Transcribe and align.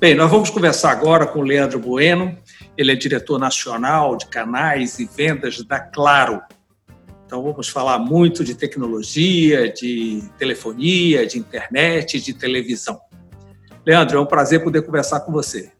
Bem, 0.00 0.14
nós 0.14 0.30
vamos 0.30 0.48
conversar 0.48 0.92
agora 0.92 1.26
com 1.26 1.40
o 1.40 1.42
Leandro 1.42 1.80
Bueno. 1.80 2.38
Ele 2.76 2.92
é 2.92 2.94
diretor 2.94 3.36
nacional 3.36 4.16
de 4.16 4.26
canais 4.26 5.00
e 5.00 5.04
vendas 5.12 5.60
da 5.64 5.80
Claro. 5.80 6.40
Então, 7.26 7.42
vamos 7.42 7.68
falar 7.68 7.98
muito 7.98 8.44
de 8.44 8.54
tecnologia, 8.54 9.72
de 9.72 10.22
telefonia, 10.38 11.26
de 11.26 11.36
internet, 11.36 12.20
de 12.20 12.32
televisão. 12.32 12.96
Leandro, 13.84 14.18
é 14.18 14.20
um 14.20 14.26
prazer 14.26 14.62
poder 14.62 14.82
conversar 14.82 15.18
com 15.20 15.32
você. 15.32 15.72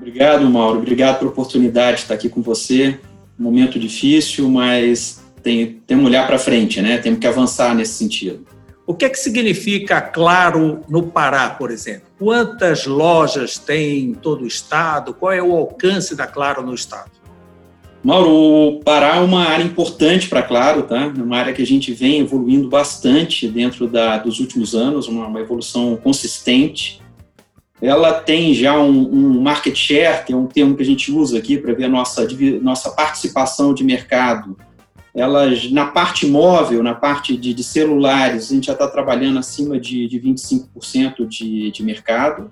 Obrigado, 0.00 0.44
Mauro. 0.50 0.78
Obrigado 0.78 1.20
pela 1.20 1.30
oportunidade 1.30 1.98
de 1.98 2.02
estar 2.02 2.14
aqui 2.14 2.28
com 2.28 2.42
você. 2.42 2.98
Um 3.38 3.44
momento 3.44 3.78
difícil, 3.78 4.50
mas 4.50 5.22
tem, 5.40 5.80
temos 5.86 6.02
que 6.02 6.10
olhar 6.10 6.26
para 6.26 6.36
frente, 6.36 6.82
né? 6.82 6.98
Temos 6.98 7.20
que 7.20 7.26
avançar 7.28 7.76
nesse 7.76 7.92
sentido. 7.92 8.44
O 8.86 8.94
que 8.94 9.04
é 9.04 9.08
que 9.08 9.18
significa 9.18 10.00
Claro 10.00 10.82
no 10.88 11.02
Pará, 11.08 11.50
por 11.50 11.72
exemplo? 11.72 12.06
Quantas 12.16 12.86
lojas 12.86 13.58
tem 13.58 14.04
em 14.04 14.14
todo 14.14 14.44
o 14.44 14.46
estado? 14.46 15.12
Qual 15.12 15.32
é 15.32 15.42
o 15.42 15.56
alcance 15.56 16.14
da 16.14 16.26
Claro 16.26 16.62
no 16.62 16.72
estado? 16.72 17.10
Mauro, 18.04 18.30
o 18.30 18.80
Pará 18.84 19.16
é 19.16 19.20
uma 19.20 19.44
área 19.44 19.64
importante 19.64 20.28
para 20.28 20.40
Claro, 20.40 20.84
tá? 20.84 21.02
É 21.02 21.06
uma 21.20 21.36
área 21.36 21.52
que 21.52 21.60
a 21.60 21.66
gente 21.66 21.92
vem 21.92 22.20
evoluindo 22.20 22.68
bastante 22.68 23.48
dentro 23.48 23.88
da, 23.88 24.18
dos 24.18 24.38
últimos 24.38 24.76
anos, 24.76 25.08
uma, 25.08 25.26
uma 25.26 25.40
evolução 25.40 25.96
consistente. 25.96 27.02
Ela 27.82 28.12
tem 28.12 28.54
já 28.54 28.78
um, 28.78 29.12
um, 29.12 29.40
market 29.40 29.74
share, 29.74 30.24
que 30.24 30.32
é 30.32 30.36
um 30.36 30.46
termo 30.46 30.76
que 30.76 30.82
a 30.82 30.86
gente 30.86 31.10
usa 31.10 31.36
aqui 31.36 31.58
para 31.58 31.74
ver 31.74 31.86
a 31.86 31.88
nossa, 31.88 32.24
nossa 32.62 32.90
participação 32.90 33.74
de 33.74 33.82
mercado. 33.82 34.56
Elas, 35.16 35.70
na 35.70 35.86
parte 35.86 36.26
móvel, 36.26 36.82
na 36.82 36.94
parte 36.94 37.38
de, 37.38 37.54
de 37.54 37.64
celulares, 37.64 38.50
a 38.50 38.54
gente 38.54 38.66
já 38.66 38.74
está 38.74 38.86
trabalhando 38.86 39.38
acima 39.38 39.80
de, 39.80 40.06
de 40.06 40.20
25% 40.20 41.26
de, 41.26 41.70
de 41.70 41.82
mercado. 41.82 42.50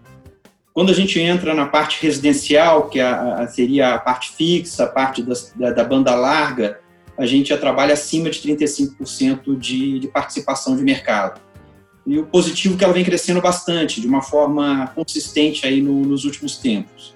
Quando 0.72 0.91
a 0.91 0.94
gente 0.94 1.20
entra 1.20 1.52
na 1.52 1.66
parte 1.66 2.02
residencial, 2.02 2.89
que 2.89 3.00
a, 3.00 3.34
a, 3.34 3.47
seria 3.48 3.94
a 3.94 3.98
parte 3.98 4.33
fixa, 4.33 4.84
a 4.84 4.86
parte 4.86 5.22
das, 5.22 5.52
da, 5.55 5.72
da, 5.72 5.84
banda 5.84 6.14
larga, 6.14 6.80
a 7.19 7.27
gente 7.27 7.50
já 7.50 7.58
trabalha 7.58 7.92
acima 7.92 8.30
de 8.30 8.41
35% 8.41 9.58
de, 9.58 10.00
de 10.00 10.08
participação 10.08 10.74
de 10.74 10.83
mercado. 10.83 11.42
E 12.06 12.19
o 12.19 12.24
positivo 12.24 12.77
é 12.77 12.78
que 12.78 12.84
ela 12.84 12.94
vem 12.94 13.05
crescendo 13.05 13.42
bastante, 13.42 14.00
de 14.00 14.06
uma 14.06 14.22
forma 14.22 14.86
consistente 14.94 15.67
aí 15.67 15.83
no, 15.83 16.00
nos 16.00 16.24
últimos 16.24 16.56
tempos. 16.56 17.14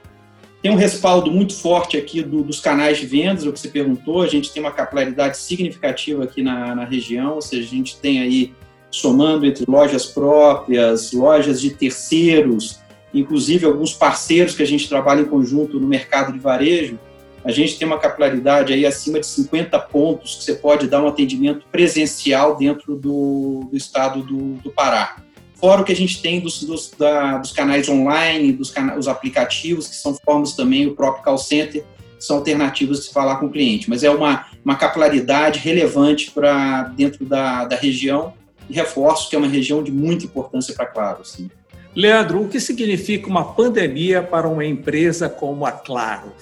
Tem 0.60 0.70
um 0.72 0.76
respaldo 0.76 1.30
muito 1.30 1.54
forte 1.54 1.96
aqui 1.96 2.20
do, 2.22 2.42
dos 2.42 2.58
canais 2.58 2.98
de 2.98 3.06
vendas, 3.06 3.46
o 3.46 3.52
que 3.52 3.60
você 3.60 3.68
perguntou, 3.68 4.22
a 4.22 4.26
gente 4.26 4.52
tem 4.52 4.60
uma 4.60 4.72
capilaridade 4.72 5.36
significativa 5.36 6.24
aqui 6.24 6.42
na, 6.42 6.74
na 6.74 6.84
região, 6.84 7.34
ou 7.34 7.42
seja, 7.42 7.66
a 7.66 7.70
gente 7.70 7.96
tem 7.98 8.20
aí, 8.20 8.52
somando 8.90 9.46
entre 9.46 9.64
lojas 9.68 10.06
próprias, 10.06 11.12
lojas 11.12 11.60
de 11.60 11.70
terceiros, 11.70 12.80
inclusive 13.14 13.66
alguns 13.66 13.92
parceiros 13.92 14.54
que 14.54 14.62
a 14.62 14.66
gente 14.66 14.88
trabalha 14.88 15.20
em 15.20 15.26
conjunto 15.26 15.78
no 15.78 15.86
mercado 15.86 16.32
de 16.32 16.40
varejo, 16.40 16.98
a 17.44 17.52
gente 17.52 17.78
tem 17.78 17.86
uma 17.86 17.98
capilaridade 17.98 18.72
aí 18.72 18.84
acima 18.84 19.20
de 19.20 19.26
50 19.26 19.78
pontos 19.78 20.34
que 20.36 20.44
você 20.44 20.54
pode 20.54 20.88
dar 20.88 21.02
um 21.02 21.08
atendimento 21.08 21.64
presencial 21.70 22.56
dentro 22.56 22.96
do, 22.96 23.68
do 23.70 23.76
estado 23.76 24.22
do, 24.22 24.54
do 24.54 24.70
Pará. 24.70 25.16
Fora 25.60 25.82
o 25.82 25.84
que 25.84 25.92
a 25.92 25.96
gente 25.96 26.22
tem 26.22 26.40
dos, 26.40 26.62
dos, 26.62 26.92
da, 26.96 27.38
dos 27.38 27.50
canais 27.50 27.88
online, 27.88 28.52
dos 28.52 28.70
cana 28.70 28.96
os 28.96 29.08
aplicativos, 29.08 29.88
que 29.88 29.96
são 29.96 30.16
formas 30.24 30.52
também, 30.52 30.86
o 30.86 30.94
próprio 30.94 31.24
call 31.24 31.38
center, 31.38 31.84
são 32.18 32.36
alternativas 32.36 32.98
de 32.98 33.06
se 33.06 33.12
falar 33.12 33.36
com 33.36 33.46
o 33.46 33.50
cliente. 33.50 33.90
Mas 33.90 34.04
é 34.04 34.10
uma, 34.10 34.46
uma 34.64 34.76
capilaridade 34.76 35.58
relevante 35.58 36.30
para 36.30 36.84
dentro 36.84 37.24
da, 37.24 37.64
da 37.64 37.76
região, 37.76 38.32
e 38.68 38.74
reforço 38.74 39.28
que 39.28 39.34
é 39.34 39.38
uma 39.38 39.48
região 39.48 39.82
de 39.82 39.90
muita 39.90 40.26
importância 40.26 40.74
para 40.74 40.86
Claro. 40.86 41.22
Assim. 41.22 41.50
Leandro, 41.94 42.42
o 42.42 42.48
que 42.48 42.60
significa 42.60 43.26
uma 43.26 43.54
pandemia 43.54 44.22
para 44.22 44.46
uma 44.46 44.64
empresa 44.64 45.28
como 45.28 45.66
a 45.66 45.72
Claro? 45.72 46.32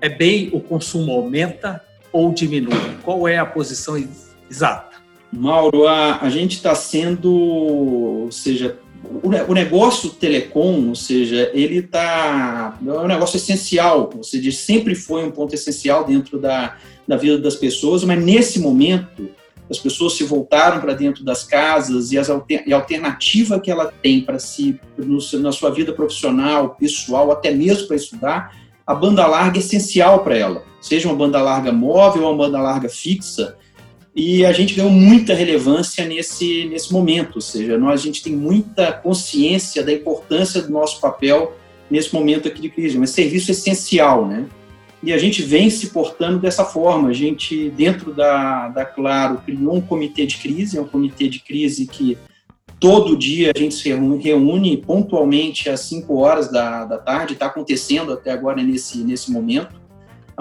É 0.00 0.08
bem 0.08 0.48
o 0.52 0.60
consumo 0.60 1.12
aumenta 1.12 1.82
ou 2.12 2.32
diminui? 2.32 2.96
Qual 3.02 3.26
é 3.28 3.36
a 3.36 3.44
posição 3.44 4.02
exata? 4.48 4.87
Mauro, 5.32 5.86
a, 5.86 6.18
a 6.20 6.30
gente 6.30 6.56
está 6.56 6.74
sendo, 6.74 7.32
ou 7.32 8.32
seja, 8.32 8.78
o, 9.04 9.28
o 9.28 9.54
negócio 9.54 10.10
telecom, 10.10 10.88
ou 10.88 10.94
seja, 10.94 11.50
ele 11.54 11.78
está 11.78 12.78
é 12.84 12.90
um 12.90 13.06
negócio 13.06 13.36
essencial, 13.36 14.10
ou 14.16 14.22
seja, 14.22 14.50
sempre 14.52 14.94
foi 14.94 15.24
um 15.24 15.30
ponto 15.30 15.54
essencial 15.54 16.04
dentro 16.04 16.38
da, 16.38 16.76
da 17.06 17.16
vida 17.16 17.38
das 17.38 17.56
pessoas, 17.56 18.04
mas 18.04 18.22
nesse 18.22 18.58
momento 18.58 19.28
as 19.70 19.78
pessoas 19.78 20.14
se 20.14 20.24
voltaram 20.24 20.80
para 20.80 20.94
dentro 20.94 21.22
das 21.22 21.44
casas 21.44 22.10
e, 22.10 22.18
as, 22.18 22.28
e 22.66 22.72
a 22.72 22.76
alternativa 22.76 23.60
que 23.60 23.70
ela 23.70 23.92
tem 24.02 24.22
para 24.22 24.38
si, 24.38 24.80
no, 24.96 25.18
na 25.40 25.52
sua 25.52 25.70
vida 25.70 25.92
profissional, 25.92 26.70
pessoal, 26.70 27.30
até 27.30 27.50
mesmo 27.50 27.86
para 27.86 27.96
estudar, 27.96 28.56
a 28.86 28.94
banda 28.94 29.26
larga 29.26 29.58
é 29.58 29.60
essencial 29.60 30.24
para 30.24 30.36
ela, 30.36 30.64
seja 30.80 31.08
uma 31.08 31.16
banda 31.16 31.40
larga 31.42 31.70
móvel 31.70 32.22
ou 32.22 32.32
uma 32.32 32.46
banda 32.46 32.58
larga 32.58 32.88
fixa, 32.88 33.56
e 34.20 34.44
a 34.44 34.50
gente 34.50 34.74
ganhou 34.74 34.90
muita 34.90 35.32
relevância 35.32 36.04
nesse, 36.04 36.64
nesse 36.64 36.92
momento, 36.92 37.36
ou 37.36 37.40
seja, 37.40 37.78
nós, 37.78 38.00
a 38.00 38.02
gente 38.02 38.20
tem 38.20 38.34
muita 38.34 38.90
consciência 38.90 39.80
da 39.80 39.92
importância 39.92 40.60
do 40.60 40.72
nosso 40.72 41.00
papel 41.00 41.56
nesse 41.88 42.12
momento 42.12 42.48
aqui 42.48 42.60
de 42.60 42.68
crise, 42.68 42.98
um 42.98 43.06
serviço 43.06 43.52
essencial, 43.52 44.26
né? 44.26 44.46
E 45.00 45.12
a 45.12 45.18
gente 45.18 45.40
vem 45.40 45.70
se 45.70 45.90
portando 45.90 46.40
dessa 46.40 46.64
forma. 46.64 47.10
A 47.10 47.12
gente, 47.12 47.70
dentro 47.70 48.12
da, 48.12 48.66
da 48.66 48.84
Claro, 48.84 49.40
criou 49.46 49.76
um 49.76 49.80
comitê 49.80 50.26
de 50.26 50.38
crise, 50.38 50.76
é 50.76 50.80
um 50.80 50.88
comitê 50.88 51.28
de 51.28 51.38
crise 51.38 51.86
que 51.86 52.18
todo 52.80 53.16
dia 53.16 53.52
a 53.54 53.58
gente 53.58 53.76
se 53.76 53.88
reúne 53.88 54.76
pontualmente 54.78 55.70
às 55.70 55.82
5 55.82 56.16
horas 56.16 56.50
da, 56.50 56.84
da 56.84 56.98
tarde, 56.98 57.34
está 57.34 57.46
acontecendo 57.46 58.12
até 58.12 58.32
agora 58.32 58.60
nesse, 58.64 58.98
nesse 58.98 59.30
momento, 59.30 59.80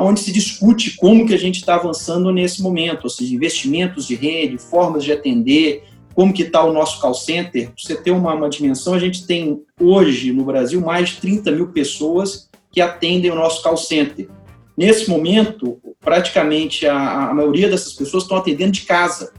onde 0.04 0.20
se 0.20 0.32
discute 0.32 0.96
como 0.96 1.26
que 1.26 1.34
a 1.34 1.40
gente 1.40 1.58
está 1.58 1.76
avançando 1.76 2.32
nesse 2.32 2.62
momento, 2.62 3.06
ou 3.06 3.10
seja, 3.10 3.34
investimentos 3.34 4.06
de 4.06 4.16
rede, 4.16 4.58
formas 4.58 5.04
de 5.04 5.12
atender, 5.12 5.84
como 6.14 6.34
que 6.34 6.44
está 6.44 6.64
o 6.64 6.74
nosso 6.74 7.00
call 7.00 7.14
center. 7.14 7.68
Para 7.68 7.74
você 7.78 7.96
ter 7.96 8.12
uma, 8.12 8.34
uma 8.34 8.50
dimensão, 8.50 8.94
a 8.94 9.00
gente 9.00 9.26
tem 9.26 9.62
hoje 9.80 10.32
no 10.32 10.44
Brasil 10.44 10.82
mais 10.82 11.10
de 11.10 11.18
30 11.18 11.52
mil 11.52 11.68
pessoas 11.68 12.50
que 12.72 12.82
atendem 12.82 13.32
o 13.32 13.36
nosso 13.36 13.62
call 13.64 13.78
center. 13.78 14.30
Nesse 14.76 15.10
momento, 15.10 15.80
praticamente 16.00 16.86
a, 16.86 17.30
a 17.30 17.34
maioria 17.34 17.70
dessas 17.70 17.94
pessoas 17.94 18.24
estão 18.24 18.38
atendendo 18.38 18.72
de 18.72 18.82
casa. 18.82 19.34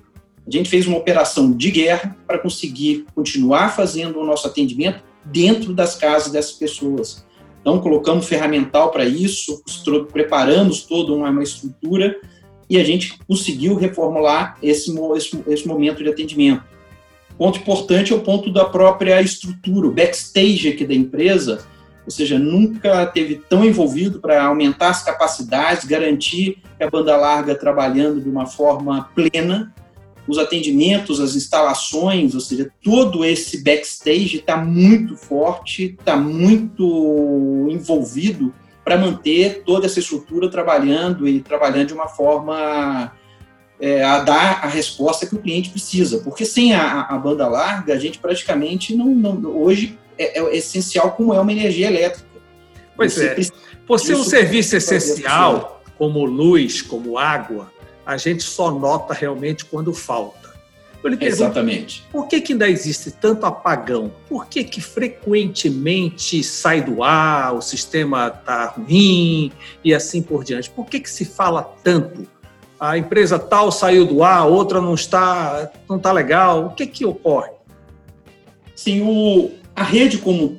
A 0.47 0.51
gente 0.51 0.69
fez 0.69 0.87
uma 0.87 0.97
operação 0.97 1.53
de 1.53 1.71
guerra 1.71 2.17
para 2.27 2.39
conseguir 2.39 3.07
continuar 3.15 3.75
fazendo 3.75 4.19
o 4.19 4.27
nosso 4.27 4.47
atendimento 4.47 5.03
dentro 5.25 5.73
das 5.73 5.95
casas 5.95 6.33
dessas 6.33 6.53
pessoas. 6.53 7.25
Então, 7.61 7.81
colocamos 7.81 8.27
ferramental 8.27 8.91
para 8.91 9.05
isso, 9.05 9.63
preparamos 10.13 10.83
toda 10.83 11.13
uma, 11.13 11.43
estrutura 11.43 12.17
e 12.69 12.79
a 12.79 12.85
gente 12.85 13.19
conseguiu 13.27 13.75
reformular 13.75 14.57
esse, 14.63 14.95
esse, 15.17 15.43
esse 15.47 15.67
momento 15.67 16.03
de 16.03 16.09
atendimento. 16.09 16.63
Ponto 17.37 17.59
importante 17.59 18.13
é 18.13 18.17
o 18.17 18.21
ponto 18.21 18.53
da 18.53 18.65
própria 18.65 19.21
estrutura, 19.23 19.87
o 19.87 19.93
backstage 19.93 20.69
aqui 20.69 20.85
da 20.85 20.95
empresa 20.95 21.65
ou 22.09 22.11
seja, 22.11 22.39
nunca 22.39 23.05
teve 23.05 23.35
tão 23.51 23.63
envolvido 23.63 24.19
para 24.19 24.43
aumentar 24.43 24.89
as 24.89 25.05
capacidades, 25.05 25.85
garantir 25.85 26.63
que 26.79 26.83
a 26.83 26.89
banda 26.89 27.15
larga 27.15 27.55
trabalhando 27.55 28.19
de 28.19 28.31
uma 28.31 28.47
forma 28.47 29.11
plena, 29.15 29.75
os 30.29 30.37
atendimentos, 30.37 31.21
as 31.21 31.35
instalações, 31.35 32.35
ou 32.35 32.41
seja, 32.41 32.71
todo 32.85 33.25
esse 33.25 33.65
backstage 33.65 34.37
está 34.37 34.59
muito 34.59 35.17
forte, 35.17 35.97
está 35.99 36.17
muito 36.17 37.67
envolvido 37.71 38.53
para 38.85 38.99
manter 38.99 39.63
toda 39.65 39.87
essa 39.87 39.99
estrutura 39.99 40.51
trabalhando 40.51 41.27
e 41.27 41.41
trabalhando 41.41 41.89
de 41.89 41.95
uma 41.95 42.09
forma 42.09 43.11
é, 43.81 44.05
a 44.05 44.21
dar 44.21 44.65
a 44.65 44.69
resposta 44.69 45.27
que 45.27 45.35
o 45.35 45.39
cliente 45.39 45.71
precisa, 45.71 46.19
porque 46.19 46.45
sem 46.45 46.75
a, 46.75 47.03
a 47.03 47.17
banda 47.17 47.49
larga 47.49 47.95
a 47.95 47.99
gente 47.99 48.19
praticamente 48.19 48.95
não, 48.95 49.07
não 49.07 49.57
hoje 49.57 49.99
é, 50.19 50.39
é 50.39 50.57
essencial 50.57 51.13
como 51.13 51.33
é 51.33 51.41
uma 51.41 51.53
energia 51.53 51.87
elétrica. 51.87 52.29
Pois 52.95 53.15
Você 53.15 53.27
é. 53.27 53.37
Por 53.87 53.99
ser 53.99 54.17
um 54.17 54.25
serviço 54.25 54.77
essencial, 54.77 55.83
como 55.97 56.25
luz, 56.27 56.83
como 56.83 57.17
água, 57.17 57.73
a 58.09 58.17
gente 58.17 58.43
só 58.43 58.71
nota 58.71 59.13
realmente 59.13 59.67
quando 59.67 59.93
falta. 59.93 60.57
Pergunto, 61.03 61.27
Exatamente. 61.27 62.03
Por 62.11 62.27
que, 62.27 62.41
que 62.41 62.55
ainda 62.55 62.67
existe 62.67 63.11
tanto 63.11 63.45
apagão? 63.45 64.11
Por 64.27 64.47
que, 64.47 64.65
que 64.65 64.81
frequentemente 64.81 66.43
sai 66.43 66.81
do 66.81 67.03
ar, 67.03 67.55
o 67.55 67.61
sistema 67.61 68.29
está 68.29 68.69
ruim 68.69 69.53
e 69.85 69.95
assim 69.95 70.23
por 70.23 70.43
diante? 70.43 70.71
Por 70.71 70.87
que, 70.87 71.01
que 71.01 71.11
se 71.11 71.27
fala 71.27 71.63
tanto? 71.85 72.27
A 72.81 72.97
empresa 72.97 73.39
tal 73.39 73.71
saiu 73.71 74.07
do 74.07 74.25
ar, 74.25 74.47
outra 74.47 74.81
não 74.81 74.95
está, 74.95 75.71
não 75.87 75.99
está 75.99 76.11
legal. 76.11 76.65
O 76.65 76.71
que, 76.71 76.87
que 76.87 77.05
ocorre? 77.05 77.51
Sim, 78.75 79.03
o, 79.03 79.51
a 79.77 79.83
rede 79.83 80.17
como 80.17 80.59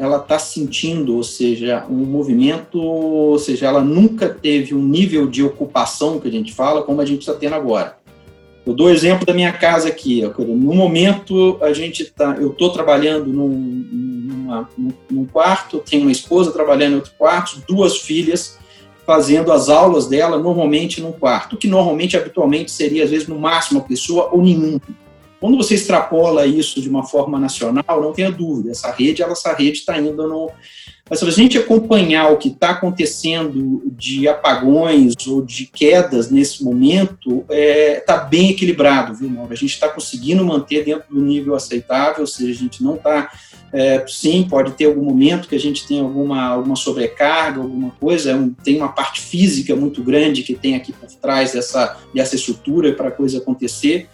ela 0.00 0.16
está 0.16 0.38
sentindo, 0.38 1.14
ou 1.14 1.22
seja, 1.22 1.84
um 1.90 2.06
movimento, 2.06 2.80
ou 2.80 3.38
seja, 3.38 3.66
ela 3.66 3.82
nunca 3.84 4.30
teve 4.30 4.74
um 4.74 4.82
nível 4.82 5.26
de 5.26 5.44
ocupação 5.44 6.18
que 6.18 6.26
a 6.26 6.30
gente 6.30 6.54
fala 6.54 6.82
como 6.82 7.02
a 7.02 7.04
gente 7.04 7.20
está 7.20 7.34
tendo 7.34 7.54
agora. 7.54 7.98
Eu 8.64 8.72
dou 8.72 8.90
exemplo 8.90 9.26
da 9.26 9.34
minha 9.34 9.52
casa 9.52 9.88
aqui. 9.88 10.22
No 10.38 10.74
momento, 10.74 11.58
a 11.60 11.74
gente 11.74 12.06
tá, 12.06 12.34
eu 12.40 12.48
estou 12.48 12.70
trabalhando 12.70 13.26
num, 13.26 13.48
numa, 13.50 14.70
num 15.10 15.26
quarto, 15.26 15.80
tem 15.80 16.00
uma 16.00 16.10
esposa 16.10 16.50
trabalhando 16.50 16.92
em 16.92 16.96
outro 16.96 17.12
quarto, 17.18 17.62
duas 17.68 17.98
filhas 17.98 18.58
fazendo 19.04 19.52
as 19.52 19.68
aulas 19.68 20.06
dela 20.06 20.38
normalmente 20.38 21.02
num 21.02 21.12
quarto, 21.12 21.58
que 21.58 21.68
normalmente, 21.68 22.16
habitualmente, 22.16 22.70
seria 22.70 23.04
às 23.04 23.10
vezes 23.10 23.28
no 23.28 23.38
máximo 23.38 23.80
uma 23.80 23.86
pessoa 23.86 24.30
ou 24.32 24.40
nenhum. 24.40 24.80
Quando 25.40 25.56
você 25.56 25.74
extrapola 25.74 26.46
isso 26.46 26.80
de 26.82 26.88
uma 26.88 27.02
forma 27.02 27.40
nacional, 27.40 28.02
não 28.02 28.12
tenha 28.12 28.30
dúvida, 28.30 28.70
essa 28.70 28.90
rede, 28.90 29.22
ela, 29.22 29.32
essa 29.32 29.54
rede 29.54 29.78
está 29.78 29.98
indo 29.98 30.28
no. 30.28 30.50
Mas 31.08 31.18
se 31.18 31.24
a 31.26 31.30
gente 31.30 31.58
acompanhar 31.58 32.30
o 32.30 32.36
que 32.36 32.48
está 32.48 32.70
acontecendo 32.70 33.82
de 33.86 34.28
apagões 34.28 35.14
ou 35.26 35.42
de 35.42 35.66
quedas 35.66 36.30
nesse 36.30 36.62
momento, 36.62 37.40
está 37.40 37.54
é, 37.54 38.00
tá 38.00 38.16
bem 38.18 38.50
equilibrado, 38.50 39.14
viu, 39.14 39.28
Mauro? 39.28 39.52
A 39.52 39.56
gente 39.56 39.72
está 39.72 39.88
conseguindo 39.88 40.44
manter 40.44 40.84
dentro 40.84 41.12
do 41.12 41.20
nível 41.20 41.56
aceitável, 41.56 42.20
ou 42.20 42.26
seja, 42.28 42.52
a 42.52 42.54
gente 42.54 42.84
não 42.84 42.94
está 42.94 43.30
é, 43.72 44.04
sim, 44.06 44.46
pode 44.48 44.72
ter 44.72 44.86
algum 44.86 45.04
momento 45.04 45.48
que 45.48 45.54
a 45.54 45.60
gente 45.60 45.86
tem 45.86 46.00
alguma, 46.00 46.42
alguma 46.42 46.76
sobrecarga, 46.76 47.60
alguma 47.60 47.90
coisa, 47.92 48.32
é 48.32 48.64
tem 48.64 48.76
uma 48.76 48.88
parte 48.88 49.20
física 49.20 49.76
muito 49.76 50.02
grande 50.02 50.42
que 50.42 50.54
tem 50.54 50.74
aqui 50.74 50.92
por 50.92 51.08
trás 51.08 51.52
dessa, 51.52 51.96
dessa 52.14 52.34
estrutura 52.34 52.92
para 52.92 53.08
a 53.08 53.12
coisa 53.12 53.38
acontecer, 53.38 54.08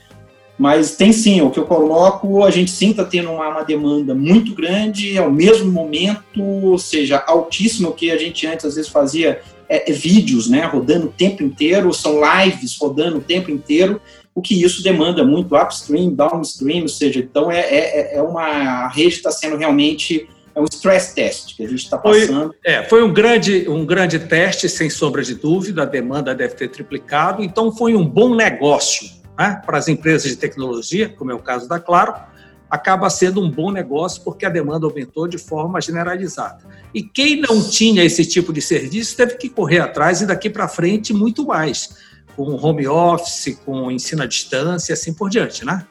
mas 0.58 0.96
tem 0.96 1.12
sim, 1.12 1.40
o 1.42 1.50
que 1.50 1.58
eu 1.58 1.66
coloco, 1.66 2.42
a 2.44 2.50
gente 2.50 2.70
sim 2.70 2.90
está 2.90 3.04
tendo 3.04 3.30
uma, 3.30 3.48
uma, 3.48 3.62
demanda 3.62 4.14
muito 4.14 4.54
grande, 4.54 5.18
ao 5.18 5.30
mesmo 5.30 5.70
momento, 5.70 6.42
ou 6.42 6.78
seja, 6.78 7.22
altíssima, 7.26 7.90
o 7.90 7.92
que 7.92 8.10
a 8.10 8.16
gente 8.16 8.46
antes 8.46 8.64
às 8.64 8.74
vezes 8.74 8.90
fazia 8.90 9.40
é, 9.68 9.90
é 9.90 9.92
vídeos, 9.92 10.48
né, 10.48 10.64
rodando 10.64 11.06
o 11.06 11.12
tempo 11.12 11.42
inteiro, 11.42 11.92
são 11.92 12.20
lives 12.20 12.76
rodando 12.78 13.18
o 13.18 13.20
tempo 13.20 13.50
inteiro, 13.50 14.00
o 14.34 14.40
que 14.40 14.62
isso 14.62 14.82
demanda 14.82 15.24
muito 15.24 15.56
upstream, 15.56 16.10
downstream, 16.10 16.82
ou 16.82 16.88
seja, 16.88 17.20
então 17.20 17.50
é, 17.50 17.60
é, 17.60 18.16
é 18.16 18.22
uma 18.22 18.46
a 18.46 18.88
rede 18.88 19.16
está 19.16 19.30
sendo 19.30 19.56
realmente 19.56 20.28
é 20.54 20.60
um 20.60 20.64
stress 20.64 21.14
test 21.14 21.54
que 21.54 21.62
a 21.62 21.68
gente 21.68 21.84
está 21.84 21.98
passando. 21.98 22.54
Foi, 22.62 22.72
é, 22.72 22.82
foi 22.84 23.02
um 23.02 23.12
grande, 23.12 23.68
um 23.68 23.84
grande 23.84 24.18
teste, 24.18 24.70
sem 24.70 24.88
sombra 24.88 25.22
de 25.22 25.34
dúvida, 25.34 25.82
a 25.82 25.84
demanda 25.84 26.34
deve 26.34 26.54
ter 26.54 26.68
triplicado, 26.68 27.42
então 27.42 27.70
foi 27.70 27.94
um 27.94 28.04
bom 28.06 28.34
negócio 28.34 29.15
né, 29.38 29.60
para 29.64 29.78
as 29.78 29.88
empresas 29.88 30.30
de 30.30 30.36
tecnologia, 30.36 31.08
como 31.08 31.30
é 31.30 31.34
o 31.34 31.38
caso 31.38 31.68
da 31.68 31.78
Claro, 31.78 32.14
acaba 32.70 33.08
sendo 33.08 33.40
um 33.40 33.50
bom 33.50 33.70
negócio 33.70 34.22
porque 34.22 34.44
a 34.44 34.50
demanda 34.50 34.86
aumentou 34.86 35.28
de 35.28 35.38
forma 35.38 35.80
generalizada. 35.80 36.64
E 36.92 37.02
quem 37.02 37.40
não 37.40 37.62
tinha 37.62 38.04
esse 38.04 38.24
tipo 38.24 38.52
de 38.52 38.60
serviço 38.60 39.16
teve 39.16 39.36
que 39.36 39.48
correr 39.48 39.80
atrás 39.80 40.20
e 40.20 40.26
daqui 40.26 40.50
para 40.50 40.68
frente 40.68 41.12
muito 41.12 41.46
mais 41.46 41.96
com 42.36 42.54
home 42.54 42.86
office, 42.86 43.58
com 43.64 43.90
ensino 43.90 44.22
à 44.22 44.26
distância 44.26 44.92
e 44.92 44.94
assim 44.94 45.14
por 45.14 45.30
diante, 45.30 45.64
né? 45.64 45.86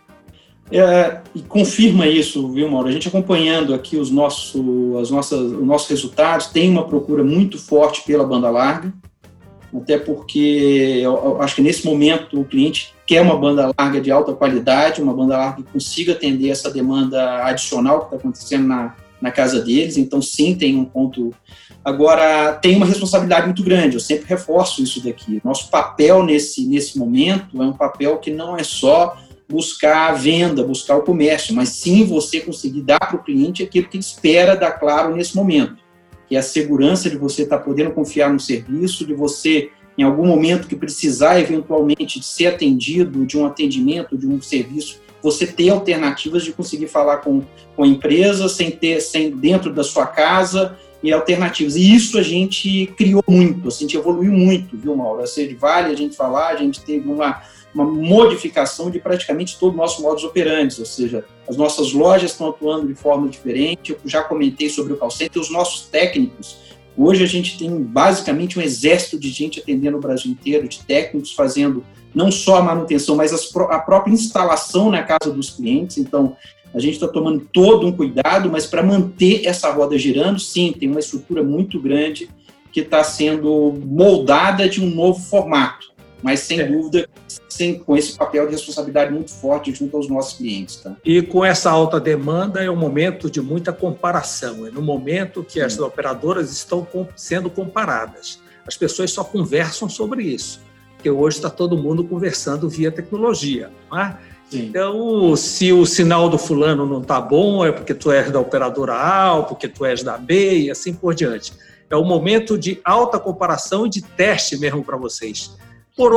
É, 0.72 1.22
e 1.34 1.42
confirma 1.42 2.08
isso, 2.08 2.52
viu, 2.52 2.70
Mauro? 2.70 2.88
A 2.88 2.92
gente 2.92 3.08
acompanhando 3.08 3.74
aqui 3.74 3.98
os 3.98 4.10
nossos, 4.10 4.96
as 5.00 5.12
nossas, 5.12 5.40
os 5.40 5.66
nossos 5.66 5.90
resultados, 5.90 6.48
tem 6.48 6.70
uma 6.70 6.88
procura 6.88 7.24
muito 7.24 7.60
forte 7.60 8.04
pela 8.04 8.26
banda 8.26 8.50
larga, 8.50 8.92
até 9.74 9.98
porque 9.98 11.00
eu, 11.04 11.42
acho 11.42 11.56
que 11.56 11.62
nesse 11.62 11.86
momento 11.86 12.40
o 12.40 12.46
cliente 12.46 12.95
quer 13.06 13.22
uma 13.22 13.38
banda 13.38 13.72
larga 13.78 14.02
de 14.02 14.12
alta 14.12 14.34
qualidade, 14.34 15.02
uma 15.02 15.14
banda 15.14 15.38
larga 15.38 15.64
que 15.64 15.72
consiga 15.72 16.14
atender 16.14 16.50
essa 16.50 16.72
demanda 16.72 17.44
adicional 17.46 18.00
que 18.00 18.06
está 18.06 18.18
acontecendo 18.18 18.68
na, 18.68 18.96
na 19.22 19.32
casa 19.32 19.62
deles. 19.62 19.98
Então, 19.98 20.22
sim, 20.22 20.56
tem 20.56 20.76
um 20.76 20.86
ponto 20.86 21.34
Agora, 21.86 22.54
tem 22.54 22.76
uma 22.76 22.86
responsabilidade 22.88 23.46
muito 23.46 23.64
grande, 23.64 23.96
eu 23.96 24.00
sempre 24.00 24.26
reforço 24.28 24.82
isso 24.82 25.04
daqui. 25.04 25.40
Nosso 25.44 25.70
papel 25.70 26.24
nesse, 26.24 26.66
nesse 26.66 26.98
momento 26.98 27.62
é 27.62 27.64
um 27.64 27.74
papel 27.74 28.18
que 28.18 28.32
não 28.32 28.58
é 28.58 28.64
só 28.64 29.16
buscar 29.48 30.10
a 30.10 30.14
venda, 30.14 30.64
buscar 30.64 30.96
o 30.96 31.04
comércio, 31.04 31.54
mas 31.54 31.70
sim 31.70 32.04
você 32.04 32.42
conseguir 32.42 32.82
dar 32.82 32.98
para 32.98 33.16
o 33.16 33.24
cliente 33.24 33.62
aquilo 33.62 33.88
que 33.88 33.98
ele 33.98 34.04
espera 34.04 34.56
da 34.56 34.72
Claro 34.72 35.16
nesse 35.16 35.36
momento, 35.36 35.76
que 36.28 36.36
é 36.36 36.40
a 36.40 36.42
segurança 36.42 37.08
de 37.08 37.18
você 37.18 37.44
estar 37.44 37.60
tá 37.60 37.64
podendo 37.64 37.92
confiar 37.92 38.34
no 38.34 38.40
serviço, 38.40 39.06
de 39.06 39.14
você, 39.14 39.70
em 39.98 40.04
algum 40.04 40.26
momento 40.26 40.68
que 40.68 40.76
precisar 40.76 41.40
eventualmente 41.40 42.20
de 42.20 42.26
ser 42.26 42.48
atendido, 42.48 43.26
de 43.26 43.38
um 43.38 43.46
atendimento, 43.46 44.18
de 44.18 44.28
um 44.28 44.42
serviço, 44.42 45.00
você 45.22 45.48
ter 45.48 45.70
alternativas 45.70 46.44
de 46.44 46.52
conseguir 46.52 46.88
falar 46.88 47.18
com, 47.18 47.42
com 47.76 47.84
a 47.84 47.88
empresa 47.88 48.48
sem 48.48 48.70
ter, 48.70 49.00
sem 49.02 49.32
dentro 49.32 49.74
da 49.74 49.84
sua 49.84 50.06
casa, 50.06 50.78
e 51.06 51.14
alternativas. 51.14 51.76
E 51.76 51.94
isso 51.94 52.18
a 52.18 52.24
gente 52.24 52.88
criou 52.98 53.24
muito, 53.28 53.68
a 53.68 53.72
gente 53.72 53.96
evoluiu 53.96 54.32
muito, 54.32 54.76
viu, 54.76 54.96
Mauro? 54.96 55.22
A 55.22 55.28
Ser 55.28 55.56
vale 55.56 55.94
a 55.94 55.96
gente 55.96 56.16
falar, 56.16 56.50
a 56.50 56.56
gente 56.56 56.82
teve 56.82 57.08
uma, 57.08 57.44
uma 57.74 57.86
modificação 57.86 58.90
de 58.90 59.00
praticamente 59.00 59.60
todo 59.60 59.74
o 59.74 59.78
nosso 59.78 60.02
modus 60.02 60.24
operandi, 60.24 60.80
ou 60.80 60.86
seja, 60.86 61.24
as 61.48 61.56
nossas 61.56 61.94
lojas 61.94 62.32
estão 62.32 62.50
atuando 62.50 62.88
de 62.88 62.96
forma 62.96 63.30
diferente, 63.30 63.92
eu 63.92 64.00
já 64.04 64.24
comentei 64.24 64.68
sobre 64.68 64.94
o 64.94 64.98
call 64.98 65.12
center, 65.12 65.40
os 65.40 65.52
nossos 65.52 65.88
técnicos, 65.88 66.58
hoje 66.98 67.24
a 67.24 67.28
gente 67.28 67.58
tem 67.58 67.82
basicamente 67.82 68.58
um 68.58 68.62
exército 68.62 69.20
de 69.20 69.30
gente 69.30 69.60
atendendo 69.60 69.98
o 69.98 70.02
Brasil 70.02 70.32
inteiro, 70.32 70.68
de 70.68 70.80
técnicos 70.80 71.34
fazendo 71.34 71.84
não 72.14 72.32
só 72.32 72.58
a 72.58 72.62
manutenção, 72.62 73.16
mas 73.16 73.34
a 73.34 73.80
própria 73.80 74.14
instalação 74.14 74.90
na 74.90 75.04
casa 75.04 75.32
dos 75.32 75.50
clientes, 75.50 75.98
então 75.98 76.36
a 76.74 76.80
gente 76.80 76.94
está 76.94 77.08
tomando 77.08 77.48
todo 77.54 77.88
um 77.88 77.92
cuidado, 77.92 78.50
mas 78.50 78.66
para 78.66 78.84
manter 78.84 79.46
essa 79.46 79.72
roda 79.72 79.98
girando, 79.98 80.40
sim, 80.40 80.74
tem 80.78 80.90
uma 80.90 81.00
estrutura 81.00 81.44
muito 81.44 81.80
grande 81.80 82.30
que 82.72 82.82
está 82.82 83.04
sendo 83.04 83.74
moldada 83.86 84.68
de 84.68 84.82
um 84.82 84.90
novo 84.90 85.22
formato, 85.22 85.94
mas 86.22 86.42
sem 86.42 86.60
é. 86.60 86.68
dúvida 86.68 87.08
sem, 87.56 87.80
com 87.80 87.96
esse 87.96 88.18
papel 88.18 88.46
de 88.46 88.52
responsabilidade 88.52 89.14
muito 89.14 89.32
forte 89.32 89.74
junto 89.74 89.96
aos 89.96 90.10
nossos 90.10 90.38
clientes. 90.38 90.78
Tá? 90.78 90.96
E 91.06 91.22
com 91.22 91.44
essa 91.44 91.72
alta 91.72 92.00
demanda 92.00 92.64
é 92.64 92.70
um 92.70 92.76
momento 92.76 93.30
de 93.30 93.42
muita 93.42 93.72
comparação, 93.72 94.66
é 94.66 94.72
no 94.72 94.82
momento 94.82 95.44
que 95.44 95.62
as 95.62 95.80
operadoras 95.80 96.52
estão 96.52 96.86
sendo 97.16 97.50
comparadas. 97.50 98.40
As 98.68 98.76
pessoas 98.76 99.12
só 99.12 99.24
conversam 99.24 99.88
sobre 99.88 100.24
isso, 100.24 100.62
porque 100.96 101.10
hoje 101.10 101.38
está 101.38 101.50
todo 101.50 101.78
mundo 101.78 102.04
conversando 102.04 102.68
via 102.68 102.92
tecnologia. 102.92 103.70
Não 103.90 104.00
é? 104.00 104.18
Sim. 104.50 104.66
Então, 104.68 105.36
se 105.36 105.72
o 105.72 105.86
sinal 105.86 106.30
do 106.30 106.38
fulano 106.38 106.86
não 106.86 107.02
está 107.02 107.20
bom, 107.20 107.66
é 107.66 107.72
porque 107.72 107.94
tu 107.94 108.12
és 108.12 108.32
da 108.32 108.40
operadora 108.40 108.94
A, 108.94 109.36
ou 109.36 109.44
porque 109.44 109.68
tu 109.68 109.86
és 109.86 110.04
da 110.04 110.18
B, 110.18 110.60
e 110.60 110.72
assim 110.72 110.94
por 110.94 111.16
diante. 111.16 111.54
É 111.90 111.96
um 111.96 112.04
momento 112.04 112.58
de 112.58 112.80
alta 112.84 113.20
comparação 113.20 113.86
e 113.86 113.90
de 113.90 114.02
teste 114.02 114.58
mesmo 114.58 114.84
para 114.84 114.98
vocês. 114.98 115.56
Por, 115.96 116.12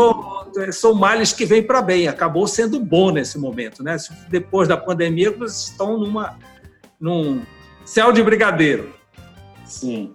são 0.72 0.92
males 0.94 1.32
que 1.32 1.44
vêm 1.44 1.62
para 1.62 1.80
bem, 1.80 2.08
acabou 2.08 2.46
sendo 2.48 2.80
bom 2.80 3.10
nesse 3.10 3.38
momento. 3.38 3.82
Né? 3.82 3.96
Depois 4.28 4.66
da 4.66 4.76
pandemia, 4.76 5.30
vocês 5.30 5.70
estão 5.70 5.98
numa, 5.98 6.36
num 7.00 7.42
céu 7.84 8.10
de 8.10 8.22
brigadeiro. 8.22 8.92
Sim. 9.64 10.12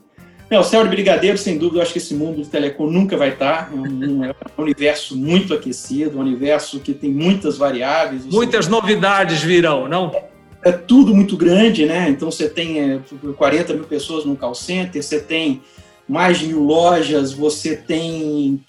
Não, 0.54 0.62
o 0.62 0.64
céu 0.64 0.84
de 0.84 0.90
brigadeiro, 0.90 1.38
sem 1.38 1.58
dúvida, 1.58 1.80
eu 1.80 1.82
acho 1.82 1.94
que 1.94 1.98
esse 1.98 2.14
mundo 2.14 2.44
de 2.44 2.48
telecom 2.48 2.88
nunca 2.88 3.18
vai 3.18 3.30
estar. 3.30 3.72
É 3.72 3.76
um, 3.76 4.24
é 4.26 4.36
um 4.58 4.62
universo 4.62 5.18
muito 5.18 5.54
aquecido, 5.54 6.18
um 6.18 6.22
universo 6.22 6.80
que 6.80 6.94
tem 6.94 7.10
muitas 7.10 7.58
variáveis. 7.58 8.26
Muitas 8.26 8.68
novidades 8.68 9.42
virão, 9.42 9.88
não? 9.88 10.12
É, 10.14 10.70
é, 10.70 10.72
tudo 10.72 11.16
muito 11.16 11.36
grande, 11.36 11.86
né? 11.86 12.10
Então 12.10 12.30
você 12.30 12.48
tem 12.48 12.80
é, 12.80 13.00
40 13.36 13.74
mil 13.74 13.86
pessoas 13.86 14.26
no 14.26 14.36
call 14.36 14.54
center, 14.54 15.02
você 15.02 15.20
tem 15.20 15.62
mais 16.08 16.40
de 16.40 16.48
mil 16.48 16.64
lojas, 16.64 17.34
você 17.34 17.76
tem 17.76 18.62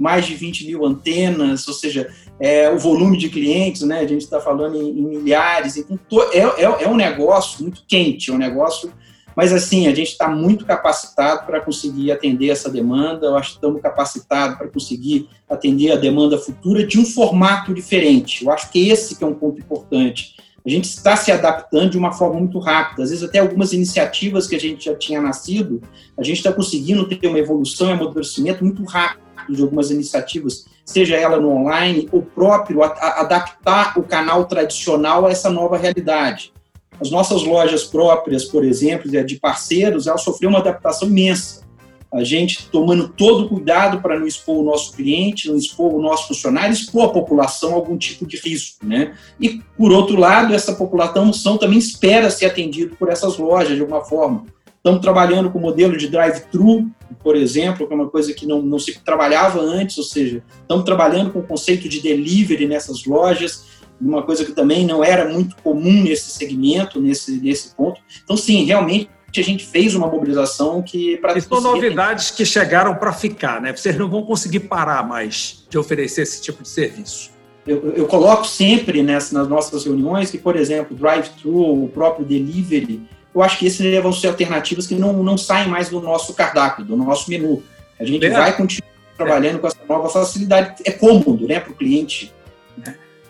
mais 0.00 0.26
de 0.26 0.34
20 0.34 0.66
mil 0.66 0.84
antenas, 0.84 1.66
ou 1.68 1.74
seja, 1.74 2.12
é, 2.40 2.70
o 2.70 2.78
volume 2.78 3.16
de 3.16 3.28
clientes, 3.28 3.82
né? 3.82 4.00
A 4.00 4.06
gente 4.06 4.22
está 4.22 4.40
falando 4.40 4.76
em, 4.76 4.88
em, 4.88 5.02
milhares. 5.02 5.76
Então, 5.76 5.98
é, 6.32 6.38
é, 6.38 6.84
é 6.84 6.88
um 6.88 6.96
negócio 6.96 7.62
muito 7.62 7.82
quente, 7.86 8.30
é 8.30 8.34
um 8.34 8.38
negócio 8.38 8.90
mas, 9.36 9.52
assim, 9.52 9.86
a 9.86 9.94
gente 9.94 10.12
está 10.12 10.30
muito 10.30 10.64
capacitado 10.64 11.44
para 11.44 11.60
conseguir 11.60 12.10
atender 12.10 12.48
essa 12.48 12.70
demanda, 12.70 13.26
eu 13.26 13.36
acho 13.36 13.50
que 13.50 13.56
estamos 13.56 13.82
capacitados 13.82 14.56
para 14.56 14.66
conseguir 14.68 15.28
atender 15.46 15.92
a 15.92 15.96
demanda 15.96 16.38
futura 16.38 16.86
de 16.86 16.98
um 16.98 17.04
formato 17.04 17.74
diferente. 17.74 18.46
Eu 18.46 18.50
acho 18.50 18.70
que 18.70 18.88
esse 18.88 19.14
que 19.14 19.22
é 19.22 19.26
um 19.26 19.34
ponto 19.34 19.60
importante. 19.60 20.36
A 20.66 20.68
gente 20.68 20.86
está 20.86 21.14
se 21.16 21.30
adaptando 21.30 21.90
de 21.90 21.98
uma 21.98 22.10
forma 22.10 22.40
muito 22.40 22.58
rápida. 22.58 23.04
Às 23.04 23.10
vezes, 23.10 23.22
até 23.24 23.38
algumas 23.38 23.72
iniciativas 23.72 24.48
que 24.48 24.56
a 24.56 24.60
gente 24.60 24.86
já 24.86 24.96
tinha 24.96 25.22
nascido, 25.22 25.80
a 26.18 26.24
gente 26.24 26.38
está 26.38 26.52
conseguindo 26.52 27.08
ter 27.08 27.28
uma 27.28 27.38
evolução 27.38 27.88
e 27.88 27.92
amadurecimento 27.92 28.64
muito 28.64 28.82
rápido 28.84 29.24
de 29.48 29.62
algumas 29.62 29.92
iniciativas, 29.92 30.66
seja 30.84 31.14
ela 31.14 31.38
no 31.38 31.50
online, 31.50 32.08
ou 32.10 32.20
próprio 32.20 32.82
a, 32.82 32.88
a 32.88 33.20
adaptar 33.20 33.96
o 33.96 34.02
canal 34.02 34.44
tradicional 34.46 35.24
a 35.24 35.30
essa 35.30 35.48
nova 35.48 35.76
realidade. 35.76 36.52
As 37.00 37.12
nossas 37.12 37.44
lojas 37.44 37.84
próprias, 37.84 38.44
por 38.44 38.64
exemplo, 38.64 39.08
de 39.08 39.36
parceiros, 39.36 40.08
elas 40.08 40.22
sofreram 40.22 40.54
uma 40.54 40.60
adaptação 40.60 41.06
imensa. 41.06 41.65
A 42.12 42.22
gente 42.22 42.68
tomando 42.70 43.08
todo 43.08 43.48
cuidado 43.48 44.00
para 44.00 44.18
não 44.18 44.26
expor 44.26 44.58
o 44.58 44.62
nosso 44.62 44.92
cliente, 44.92 45.48
não 45.48 45.56
expor 45.56 45.92
o 45.92 46.00
nosso 46.00 46.28
funcionário, 46.28 46.72
expor 46.72 47.06
a 47.06 47.12
população 47.12 47.72
a 47.72 47.74
algum 47.74 47.96
tipo 47.96 48.26
de 48.26 48.36
risco, 48.36 48.86
né? 48.86 49.14
E, 49.40 49.60
por 49.76 49.92
outro 49.92 50.16
lado, 50.16 50.54
essa 50.54 50.74
população 50.74 51.58
também 51.58 51.78
espera 51.78 52.30
ser 52.30 52.46
atendida 52.46 52.94
por 52.96 53.08
essas 53.08 53.36
lojas 53.36 53.74
de 53.74 53.80
alguma 53.80 54.04
forma. 54.04 54.44
Estamos 54.76 55.00
trabalhando 55.00 55.50
com 55.50 55.58
o 55.58 55.62
modelo 55.62 55.96
de 55.96 56.08
drive-thru, 56.08 56.88
por 57.20 57.34
exemplo, 57.34 57.88
que 57.88 57.92
é 57.92 57.96
uma 57.96 58.08
coisa 58.08 58.32
que 58.32 58.46
não, 58.46 58.62
não 58.62 58.78
se 58.78 59.00
trabalhava 59.00 59.60
antes, 59.60 59.98
ou 59.98 60.04
seja, 60.04 60.44
estamos 60.60 60.84
trabalhando 60.84 61.32
com 61.32 61.40
o 61.40 61.46
conceito 61.46 61.88
de 61.88 62.00
delivery 62.00 62.68
nessas 62.68 63.04
lojas, 63.04 63.64
uma 64.00 64.22
coisa 64.22 64.44
que 64.44 64.52
também 64.52 64.86
não 64.86 65.02
era 65.02 65.28
muito 65.28 65.56
comum 65.56 66.04
nesse 66.04 66.30
segmento, 66.30 67.00
nesse, 67.00 67.40
nesse 67.40 67.74
ponto. 67.74 68.00
Então, 68.22 68.36
sim, 68.36 68.64
realmente 68.64 69.10
a 69.40 69.44
gente 69.44 69.66
fez 69.66 69.94
uma 69.94 70.06
mobilização 70.06 70.82
que... 70.82 71.16
para 71.18 71.40
são 71.40 71.60
novidades 71.60 72.30
que 72.30 72.44
chegaram 72.44 72.94
para 72.94 73.12
ficar, 73.12 73.60
né? 73.60 73.74
Vocês 73.74 73.96
não 73.96 74.08
vão 74.08 74.22
conseguir 74.22 74.60
parar 74.60 75.06
mais 75.06 75.64
de 75.68 75.78
oferecer 75.78 76.22
esse 76.22 76.42
tipo 76.42 76.62
de 76.62 76.68
serviço. 76.68 77.30
Eu, 77.66 77.92
eu 77.96 78.06
coloco 78.06 78.46
sempre 78.46 79.02
nessa, 79.02 79.36
nas 79.36 79.48
nossas 79.48 79.84
reuniões 79.84 80.30
que, 80.30 80.38
por 80.38 80.54
exemplo, 80.54 80.96
drive-thru, 80.96 81.84
o 81.84 81.88
próprio 81.88 82.24
delivery, 82.24 83.02
eu 83.34 83.42
acho 83.42 83.58
que 83.58 83.66
esses 83.66 84.02
vão 84.02 84.12
ser 84.12 84.28
alternativas 84.28 84.86
que 84.86 84.94
não, 84.94 85.22
não 85.22 85.36
saem 85.36 85.68
mais 85.68 85.88
do 85.88 86.00
nosso 86.00 86.32
cardápio, 86.32 86.84
do 86.84 86.96
nosso 86.96 87.28
menu. 87.28 87.62
A 87.98 88.04
gente 88.04 88.24
é. 88.24 88.30
vai 88.30 88.56
continuar 88.56 88.88
trabalhando 89.16 89.56
é. 89.56 89.58
com 89.58 89.66
essa 89.66 89.78
nova 89.88 90.08
facilidade. 90.08 90.82
É 90.84 90.90
cômodo 90.92 91.46
né, 91.46 91.60
para 91.60 91.72
o 91.72 91.74
cliente. 91.74 92.32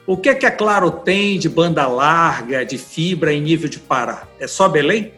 O 0.06 0.16
que, 0.16 0.28
é 0.28 0.34
que 0.34 0.46
a 0.46 0.52
Claro 0.52 0.90
tem 0.90 1.36
de 1.36 1.48
banda 1.48 1.84
larga, 1.88 2.64
de 2.64 2.78
fibra 2.78 3.34
em 3.34 3.40
nível 3.40 3.68
de 3.68 3.80
Pará? 3.80 4.28
É 4.38 4.46
só 4.46 4.68
Belém? 4.68 5.12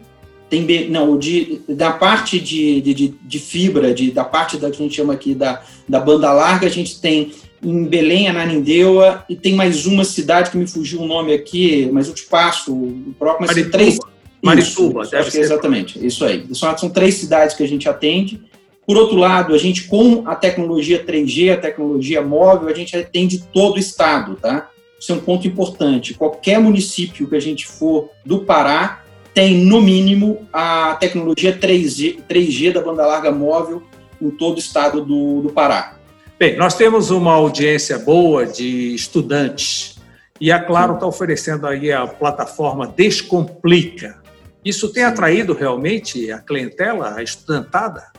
Tem, 0.49 0.89
não, 0.89 1.17
de, 1.17 1.61
da 1.69 1.91
parte 1.91 2.39
de, 2.39 2.81
de, 2.81 3.13
de 3.21 3.39
fibra, 3.39 3.93
de, 3.93 4.09
da 4.09 4.23
parte 4.23 4.57
da 4.57 4.71
que 4.71 4.77
a 4.77 4.79
gente 4.79 4.95
chama 4.95 5.13
aqui 5.13 5.35
da, 5.35 5.61
da 5.87 5.99
banda 5.99 6.31
larga, 6.33 6.65
a 6.65 6.71
gente 6.71 6.99
tem 6.99 7.31
em 7.61 7.85
Belém, 7.85 8.27
Ananindeua, 8.27 9.23
e 9.29 9.35
tem 9.35 9.53
mais 9.53 9.85
uma 9.85 10.03
cidade 10.03 10.49
que 10.49 10.57
me 10.57 10.65
fugiu 10.67 11.01
o 11.01 11.07
nome 11.07 11.33
aqui, 11.33 11.89
mas 11.91 12.07
eu 12.07 12.13
te 12.13 12.23
passo 12.23 12.73
o 12.73 13.13
próprio, 13.17 13.47
mas 13.47 13.55
Marituba. 13.55 13.77
três. 13.77 13.99
Marituba, 14.41 15.01
isso, 15.03 15.11
deve 15.11 15.31
ser. 15.31 15.41
Exatamente, 15.41 16.05
isso 16.05 16.23
aí. 16.25 16.45
São, 16.53 16.77
são 16.77 16.89
três 16.89 17.15
cidades 17.15 17.55
que 17.55 17.63
a 17.63 17.67
gente 17.67 17.89
atende. 17.89 18.41
Por 18.87 18.97
outro 18.97 19.17
lado, 19.17 19.53
a 19.53 19.57
gente, 19.57 19.83
com 19.83 20.23
a 20.25 20.33
tecnologia 20.33 21.05
3G, 21.05 21.53
a 21.53 21.57
tecnologia 21.57 22.21
móvel, 22.21 22.69
a 22.69 22.73
gente 22.73 22.95
atende 22.95 23.43
todo 23.53 23.75
o 23.75 23.79
estado, 23.79 24.35
tá? 24.35 24.69
Isso 24.99 25.11
é 25.11 25.15
um 25.15 25.19
ponto 25.19 25.47
importante. 25.47 26.13
Qualquer 26.13 26.59
município 26.59 27.27
que 27.27 27.35
a 27.35 27.39
gente 27.39 27.67
for 27.67 28.09
do 28.25 28.39
Pará 28.39 29.03
tem, 29.33 29.63
no 29.63 29.81
mínimo, 29.81 30.47
a 30.51 30.95
tecnologia 30.95 31.57
3G, 31.57 32.19
3G 32.29 32.73
da 32.73 32.81
banda 32.81 33.05
larga 33.05 33.31
móvel 33.31 33.83
em 34.21 34.29
todo 34.29 34.57
o 34.57 34.59
estado 34.59 35.03
do, 35.03 35.41
do 35.41 35.49
Pará. 35.49 35.95
Bem, 36.37 36.57
nós 36.57 36.75
temos 36.75 37.11
uma 37.11 37.33
audiência 37.33 37.99
boa 37.99 38.45
de 38.45 38.93
estudantes 38.95 39.97
e 40.39 40.51
a 40.51 40.59
Claro 40.59 40.95
está 40.95 41.05
oferecendo 41.05 41.67
aí 41.67 41.91
a 41.91 42.07
plataforma 42.07 42.87
Descomplica. 42.87 44.21
Isso 44.63 44.91
tem 44.91 45.03
atraído 45.03 45.53
realmente 45.53 46.31
a 46.31 46.39
clientela, 46.39 47.15
a 47.15 47.23
estudantada? 47.23 48.11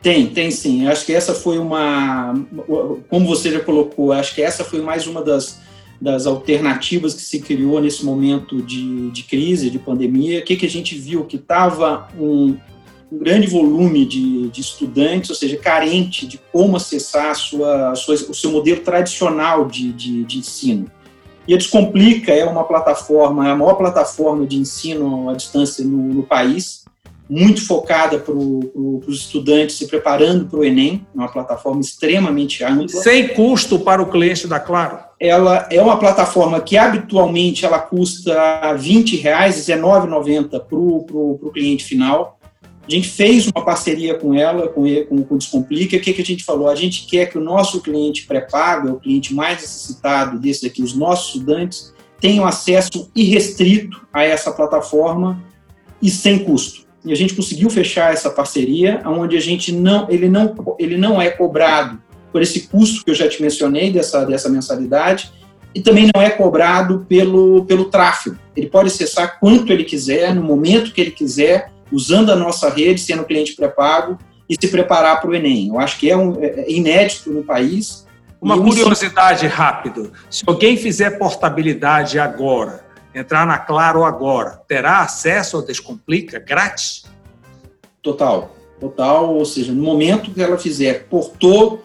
Tem, 0.00 0.26
tem 0.26 0.50
sim. 0.50 0.86
Acho 0.86 1.04
que 1.04 1.12
essa 1.12 1.34
foi 1.34 1.58
uma, 1.58 2.34
como 3.08 3.26
você 3.26 3.50
já 3.50 3.60
colocou, 3.60 4.12
acho 4.12 4.34
que 4.34 4.42
essa 4.42 4.62
foi 4.62 4.80
mais 4.80 5.06
uma 5.06 5.22
das, 5.22 5.60
das 6.00 6.26
alternativas 6.26 7.14
que 7.14 7.22
se 7.22 7.40
criou 7.40 7.80
nesse 7.80 8.04
momento 8.04 8.62
de, 8.62 9.10
de 9.10 9.22
crise, 9.24 9.70
de 9.70 9.78
pandemia. 9.78 10.40
O 10.40 10.42
que, 10.42 10.56
que 10.56 10.66
a 10.66 10.70
gente 10.70 10.94
viu? 10.94 11.24
Que 11.24 11.36
estava 11.36 12.08
um, 12.18 12.56
um, 13.10 13.18
grande 13.18 13.48
volume 13.48 14.04
de, 14.04 14.48
de, 14.48 14.60
estudantes, 14.60 15.30
ou 15.30 15.36
seja, 15.36 15.56
carente 15.56 16.26
de 16.26 16.38
como 16.52 16.76
acessar 16.76 17.30
a 17.30 17.34
sua, 17.34 17.90
a 17.90 17.94
sua 17.96 18.14
o 18.14 18.34
seu 18.34 18.52
modelo 18.52 18.80
tradicional 18.80 19.66
de, 19.66 19.92
de, 19.92 20.24
de 20.24 20.38
ensino. 20.38 20.90
E 21.48 21.54
a 21.54 21.56
Descomplica 21.56 22.32
é 22.32 22.44
uma 22.44 22.62
plataforma, 22.62 23.48
é 23.48 23.50
a 23.50 23.56
maior 23.56 23.74
plataforma 23.74 24.46
de 24.46 24.56
ensino 24.56 25.30
à 25.30 25.34
distância 25.34 25.82
no, 25.82 25.96
no 25.96 26.22
país, 26.22 26.84
muito 27.28 27.66
focada 27.66 28.18
para 28.18 28.34
pro, 28.34 29.02
os 29.06 29.20
estudantes 29.20 29.76
se 29.76 29.86
preparando 29.86 30.46
para 30.46 30.60
o 30.60 30.64
Enem, 30.64 31.06
uma 31.14 31.28
plataforma 31.28 31.80
extremamente 31.80 32.62
ampla. 32.62 33.02
Sem 33.02 33.28
custo 33.28 33.78
para 33.78 34.00
o 34.00 34.06
cliente 34.06 34.46
da 34.46 34.60
Claro? 34.60 35.07
Ela 35.20 35.66
é 35.70 35.82
uma 35.82 35.98
plataforma 35.98 36.60
que 36.60 36.76
habitualmente 36.76 37.64
ela 37.64 37.78
custa 37.78 38.70
R$ 38.72 38.78
20, 38.78 39.16
R$ 39.16 39.30
19,90 39.30 40.48
para 40.60 40.78
o 40.78 41.50
cliente 41.52 41.84
final. 41.84 42.38
A 42.62 42.90
gente 42.90 43.08
fez 43.08 43.46
uma 43.48 43.64
parceria 43.64 44.14
com 44.14 44.32
ela, 44.32 44.68
com, 44.68 44.84
com, 45.04 45.22
com 45.22 45.34
o 45.34 45.38
Descomplica. 45.38 45.96
O 45.96 46.00
que, 46.00 46.12
que 46.12 46.22
a 46.22 46.24
gente 46.24 46.44
falou? 46.44 46.68
A 46.68 46.74
gente 46.74 47.06
quer 47.06 47.26
que 47.26 47.36
o 47.36 47.40
nosso 47.40 47.82
cliente 47.82 48.26
pré-pago, 48.26 48.92
o 48.92 49.00
cliente 49.00 49.34
mais 49.34 49.60
necessitado 49.60 50.38
desse 50.38 50.66
aqui, 50.66 50.82
os 50.82 50.94
nossos 50.94 51.34
estudantes, 51.34 51.92
tenham 52.20 52.46
acesso 52.46 53.10
irrestrito 53.14 54.06
a 54.12 54.22
essa 54.22 54.52
plataforma 54.52 55.42
e 56.00 56.08
sem 56.08 56.38
custo 56.38 56.88
e 57.04 57.12
a 57.12 57.16
gente 57.16 57.34
conseguiu 57.34 57.70
fechar 57.70 58.12
essa 58.12 58.28
parceria, 58.28 59.02
onde 59.06 59.36
a 59.36 59.40
gente 59.40 59.72
não, 59.72 60.06
ele 60.10 60.28
não, 60.28 60.54
ele 60.78 60.96
não 60.96 61.20
é 61.20 61.30
cobrado 61.30 62.00
por 62.32 62.42
esse 62.42 62.68
custo 62.68 63.04
que 63.04 63.10
eu 63.10 63.14
já 63.14 63.28
te 63.28 63.40
mencionei 63.40 63.90
dessa, 63.92 64.24
dessa 64.24 64.48
mensalidade, 64.48 65.32
e 65.74 65.80
também 65.80 66.10
não 66.14 66.22
é 66.22 66.30
cobrado 66.30 67.04
pelo, 67.08 67.64
pelo 67.64 67.86
tráfego. 67.86 68.38
Ele 68.56 68.68
pode 68.68 68.88
acessar 68.88 69.38
quanto 69.38 69.72
ele 69.72 69.84
quiser, 69.84 70.34
no 70.34 70.42
momento 70.42 70.92
que 70.92 71.00
ele 71.00 71.10
quiser, 71.10 71.70
usando 71.92 72.30
a 72.30 72.36
nossa 72.36 72.68
rede, 72.68 73.00
sendo 73.00 73.24
cliente 73.24 73.54
pré-pago, 73.54 74.18
e 74.48 74.54
se 74.54 74.68
preparar 74.68 75.20
para 75.20 75.30
o 75.30 75.34
Enem. 75.34 75.68
Eu 75.68 75.78
acho 75.78 75.98
que 75.98 76.10
é, 76.10 76.16
um, 76.16 76.42
é, 76.42 76.46
é 76.46 76.72
inédito 76.72 77.30
no 77.30 77.44
país. 77.44 78.06
Uma 78.40 78.60
curiosidade 78.60 79.46
rápido: 79.46 80.12
se 80.30 80.42
alguém 80.46 80.76
fizer 80.76 81.18
portabilidade 81.18 82.18
agora, 82.18 82.84
entrar 83.14 83.46
na 83.46 83.58
Claro 83.58 84.04
agora, 84.04 84.60
terá 84.66 85.00
acesso 85.00 85.56
ao 85.56 85.62
Descomplica 85.62 86.38
grátis? 86.38 87.04
Total, 88.02 88.54
total. 88.80 89.34
Ou 89.34 89.44
seja, 89.44 89.72
no 89.72 89.82
momento 89.82 90.30
que 90.30 90.42
ela 90.42 90.56
fizer, 90.56 91.06
portou, 91.10 91.84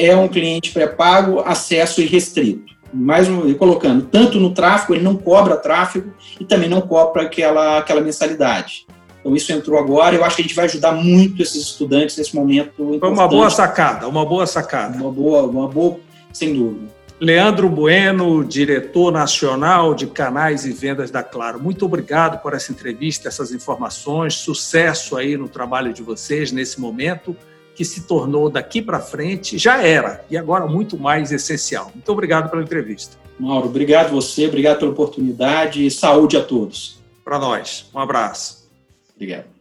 é 0.00 0.16
um 0.16 0.26
cliente 0.26 0.72
pré-pago, 0.72 1.40
acesso 1.40 2.00
irrestrito. 2.00 2.74
Mais 2.92 3.28
um, 3.28 3.52
colocando, 3.54 4.06
tanto 4.06 4.40
no 4.40 4.52
tráfego, 4.52 4.94
ele 4.94 5.04
não 5.04 5.16
cobra 5.16 5.56
tráfego 5.56 6.12
e 6.40 6.44
também 6.44 6.68
não 6.68 6.80
cobra 6.80 7.22
aquela, 7.22 7.78
aquela 7.78 8.00
mensalidade. 8.00 8.86
Então, 9.20 9.36
isso 9.36 9.52
entrou 9.52 9.78
agora. 9.78 10.16
Eu 10.16 10.24
acho 10.24 10.36
que 10.36 10.42
a 10.42 10.44
gente 10.44 10.54
vai 10.54 10.64
ajudar 10.64 10.92
muito 10.92 11.42
esses 11.42 11.62
estudantes 11.62 12.16
nesse 12.16 12.34
momento. 12.34 12.98
Foi 12.98 13.10
uma 13.10 13.28
boa 13.28 13.50
sacada, 13.50 14.08
uma 14.08 14.24
boa 14.24 14.46
sacada. 14.46 14.96
Uma 14.96 15.12
boa, 15.12 15.42
uma 15.42 15.68
boa, 15.68 16.00
sem 16.32 16.54
dúvida. 16.54 16.90
Leandro 17.20 17.68
Bueno, 17.68 18.42
diretor 18.42 19.12
nacional 19.12 19.94
de 19.94 20.06
canais 20.06 20.64
e 20.64 20.72
vendas 20.72 21.10
da 21.10 21.22
Claro. 21.22 21.62
Muito 21.62 21.84
obrigado 21.84 22.40
por 22.40 22.54
essa 22.54 22.72
entrevista, 22.72 23.28
essas 23.28 23.52
informações. 23.52 24.34
Sucesso 24.36 25.18
aí 25.18 25.36
no 25.36 25.46
trabalho 25.46 25.92
de 25.92 26.02
vocês 26.02 26.50
nesse 26.50 26.80
momento 26.80 27.36
que 27.74 27.84
se 27.84 28.02
tornou 28.02 28.50
daqui 28.50 28.82
para 28.82 29.00
frente, 29.00 29.56
já 29.56 29.82
era, 29.82 30.24
e 30.30 30.36
agora 30.36 30.66
muito 30.66 30.98
mais 30.98 31.32
essencial. 31.32 31.90
Muito 31.94 32.10
obrigado 32.12 32.50
pela 32.50 32.62
entrevista. 32.62 33.16
Mauro, 33.38 33.68
obrigado 33.68 34.10
você, 34.10 34.46
obrigado 34.46 34.80
pela 34.80 34.90
oportunidade 34.90 35.84
e 35.84 35.90
saúde 35.90 36.36
a 36.36 36.44
todos. 36.44 37.00
Para 37.24 37.38
nós. 37.38 37.88
Um 37.94 37.98
abraço. 37.98 38.68
Obrigado. 39.14 39.59